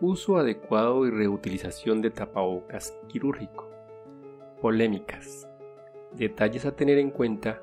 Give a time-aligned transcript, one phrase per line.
[0.00, 3.70] Uso adecuado y reutilización de tapabocas quirúrgico.
[4.60, 5.48] Polémicas.
[6.12, 7.62] Detalles a tener en cuenta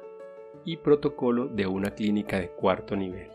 [0.63, 3.27] y protocolo de una clínica de cuarto nivel.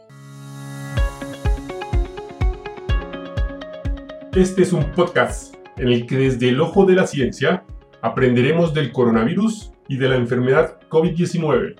[4.35, 7.65] Este es un podcast en el que desde el ojo de la ciencia
[8.01, 11.77] aprenderemos del coronavirus y de la enfermedad COVID-19.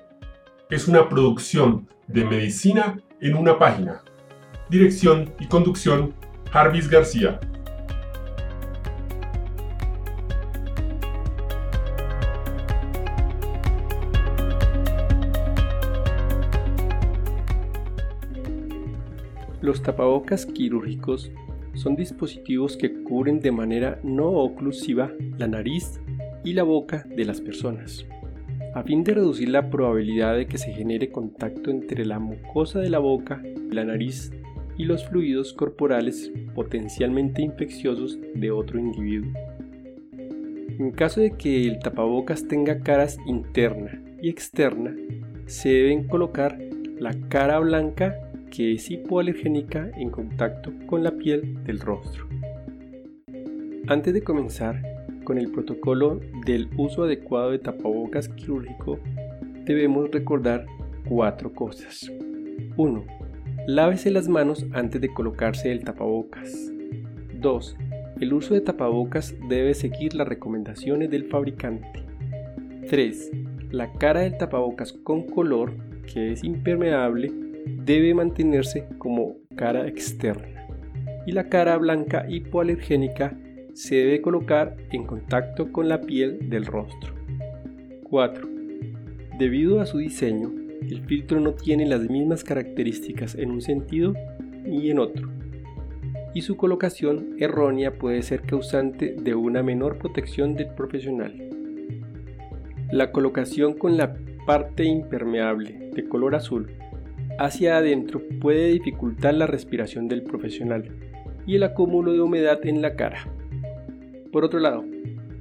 [0.69, 4.03] Es una producción de medicina en una página.
[4.69, 6.13] Dirección y conducción
[6.51, 7.39] Jarvis García.
[19.61, 21.29] Los tapabocas quirúrgicos
[21.73, 25.99] son dispositivos que cubren de manera no oclusiva la nariz
[26.45, 28.05] y la boca de las personas,
[28.73, 32.89] a fin de reducir la probabilidad de que se genere contacto entre la mucosa de
[32.89, 34.31] la boca, la nariz
[34.77, 39.31] y los fluidos corporales potencialmente infecciosos de otro individuo.
[40.79, 44.95] En caso de que el tapabocas tenga caras interna y externa,
[45.47, 46.59] se deben colocar
[46.99, 48.15] la cara blanca
[48.51, 52.27] que es hipoalergénica en contacto con la piel del rostro.
[53.87, 54.81] Antes de comenzar
[55.23, 58.99] con el protocolo del uso adecuado de tapabocas quirúrgico,
[59.65, 60.65] debemos recordar
[61.07, 62.11] cuatro cosas.
[62.77, 63.26] 1.
[63.67, 66.71] Lávese las manos antes de colocarse el tapabocas.
[67.41, 67.75] 2.
[68.21, 72.05] El uso de tapabocas debe seguir las recomendaciones del fabricante.
[72.89, 73.31] 3.
[73.71, 75.73] La cara del tapabocas con color,
[76.05, 77.29] que es impermeable,
[77.83, 80.65] debe mantenerse como cara externa.
[81.25, 83.37] Y la cara blanca hipoalergénica
[83.73, 87.13] se debe colocar en contacto con la piel del rostro.
[88.03, 88.47] 4.
[89.37, 90.56] Debido a su diseño,
[90.89, 94.13] el filtro no tiene las mismas características en un sentido
[94.63, 95.29] ni en otro,
[96.33, 101.33] y su colocación errónea puede ser causante de una menor protección del profesional.
[102.91, 106.71] La colocación con la parte impermeable de color azul
[107.39, 110.89] hacia adentro puede dificultar la respiración del profesional
[111.45, 113.27] y el acúmulo de humedad en la cara.
[114.31, 114.85] Por otro lado,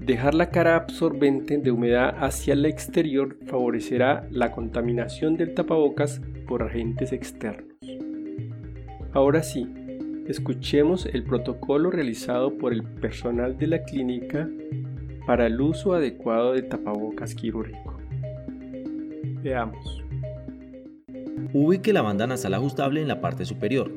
[0.07, 6.63] Dejar la cara absorbente de humedad hacia el exterior favorecerá la contaminación del tapabocas por
[6.63, 7.75] agentes externos.
[9.13, 9.67] Ahora sí,
[10.29, 14.49] escuchemos el protocolo realizado por el personal de la clínica
[15.27, 17.99] para el uso adecuado de tapabocas quirúrgico.
[19.43, 20.05] Veamos.
[21.53, 23.91] Ubique la banda nasal ajustable en la parte superior.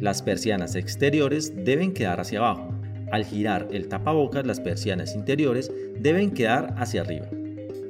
[0.00, 2.71] Las persianas exteriores deben quedar hacia abajo
[3.12, 7.26] al girar el tapabocas, las persianas interiores deben quedar hacia arriba.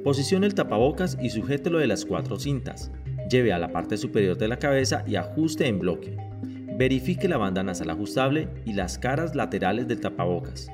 [0.03, 2.91] Posicione el tapabocas y sujételo de las cuatro cintas.
[3.29, 6.17] Lleve a la parte superior de la cabeza y ajuste en bloque.
[6.77, 10.69] Verifique la banda nasal ajustable y las caras laterales del tapabocas.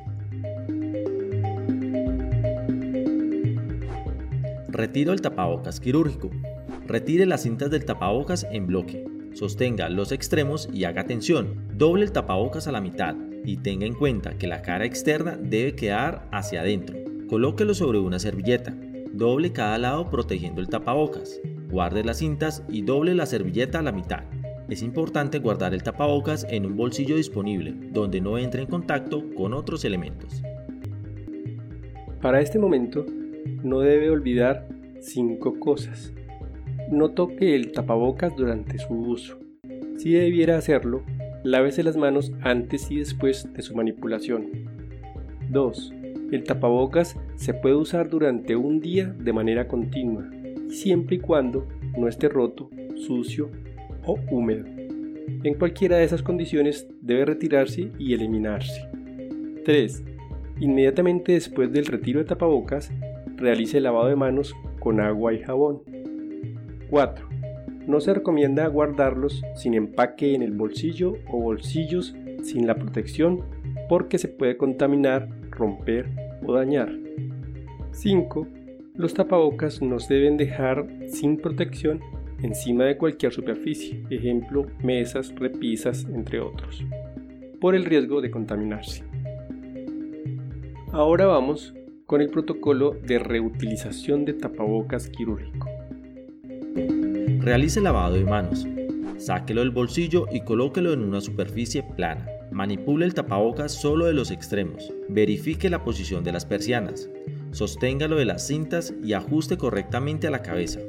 [4.68, 6.32] Retiro el tapabocas quirúrgico.
[6.88, 9.06] Retire las cintas del tapabocas en bloque.
[9.34, 11.68] Sostenga los extremos y haga tensión.
[11.76, 15.76] Doble el tapabocas a la mitad y tenga en cuenta que la cara externa debe
[15.76, 16.98] quedar hacia adentro.
[17.28, 18.76] Colóquelo sobre una servilleta.
[19.14, 21.40] Doble cada lado protegiendo el tapabocas.
[21.70, 24.24] Guarde las cintas y doble la servilleta a la mitad.
[24.70, 29.54] Es importante guardar el tapabocas en un bolsillo disponible, donde no entre en contacto con
[29.54, 30.44] otros elementos.
[32.22, 33.06] Para este momento,
[33.64, 34.68] no debe olvidar
[35.00, 36.14] cinco cosas.
[36.92, 39.40] No toque el tapabocas durante su uso.
[39.98, 41.04] Si debiera hacerlo,
[41.44, 44.48] Lávese las manos antes y después de su manipulación.
[45.50, 45.94] 2.
[46.32, 50.30] El tapabocas se puede usar durante un día de manera continua,
[50.70, 51.66] siempre y cuando
[51.98, 53.50] no esté roto, sucio
[54.06, 54.66] o húmedo.
[55.44, 58.90] En cualquiera de esas condiciones debe retirarse y eliminarse.
[59.64, 60.04] 3.
[60.60, 62.92] Inmediatamente después del retiro de tapabocas,
[63.38, 65.82] realice el lavado de manos con agua y jabón.
[66.90, 67.29] 4
[67.90, 73.42] no se recomienda guardarlos sin empaque en el bolsillo o bolsillos sin la protección
[73.90, 76.08] porque se puede contaminar, romper
[76.46, 76.96] o dañar.
[77.92, 78.48] 5.
[78.94, 82.00] Los tapabocas no se deben dejar sin protección
[82.44, 86.86] encima de cualquier superficie, ejemplo, mesas, repisas, entre otros,
[87.60, 89.04] por el riesgo de contaminarse.
[90.92, 91.74] Ahora vamos
[92.06, 95.69] con el protocolo de reutilización de tapabocas quirúrgico.
[97.42, 98.68] Realice lavado de manos.
[99.18, 102.28] Sáquelo del bolsillo y colóquelo en una superficie plana.
[102.52, 104.92] Manipule el tapabocas solo de los extremos.
[105.08, 107.10] Verifique la posición de las persianas.
[107.52, 110.82] Sosténgalo de las cintas y ajuste correctamente a la cabeza.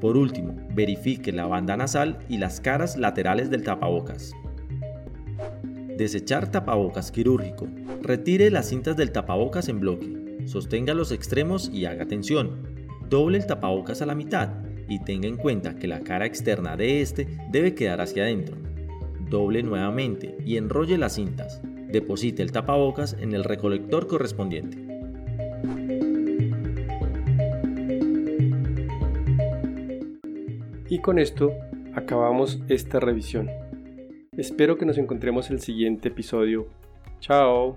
[0.00, 4.32] Por último, verifique la banda nasal y las caras laterales del tapabocas.
[5.96, 7.68] Desechar tapabocas quirúrgico.
[8.02, 10.40] Retire las cintas del tapabocas en bloque.
[10.46, 12.66] Sostenga los extremos y haga tensión.
[13.08, 17.00] Doble el tapabocas a la mitad y tenga en cuenta que la cara externa de
[17.00, 18.56] este debe quedar hacia adentro.
[19.28, 21.60] Doble nuevamente y enrolle las cintas.
[21.90, 24.78] Deposite el tapabocas en el recolector correspondiente.
[30.88, 31.52] Y con esto
[31.94, 33.50] acabamos esta revisión.
[34.36, 36.68] Espero que nos encontremos el siguiente episodio.
[37.20, 37.76] Chao.